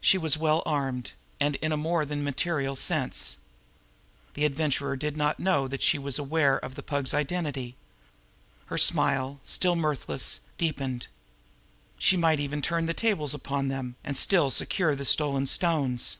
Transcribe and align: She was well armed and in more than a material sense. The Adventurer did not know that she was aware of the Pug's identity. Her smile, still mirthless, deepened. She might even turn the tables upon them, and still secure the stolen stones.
She 0.00 0.16
was 0.16 0.38
well 0.38 0.62
armed 0.64 1.12
and 1.38 1.56
in 1.56 1.78
more 1.78 2.06
than 2.06 2.20
a 2.20 2.22
material 2.22 2.74
sense. 2.74 3.36
The 4.32 4.46
Adventurer 4.46 4.96
did 4.96 5.14
not 5.14 5.38
know 5.38 5.68
that 5.68 5.82
she 5.82 5.98
was 5.98 6.18
aware 6.18 6.56
of 6.56 6.74
the 6.74 6.82
Pug's 6.82 7.12
identity. 7.12 7.76
Her 8.68 8.78
smile, 8.78 9.40
still 9.44 9.76
mirthless, 9.76 10.40
deepened. 10.56 11.06
She 11.98 12.16
might 12.16 12.40
even 12.40 12.62
turn 12.62 12.86
the 12.86 12.94
tables 12.94 13.34
upon 13.34 13.68
them, 13.68 13.96
and 14.02 14.16
still 14.16 14.50
secure 14.50 14.96
the 14.96 15.04
stolen 15.04 15.44
stones. 15.44 16.16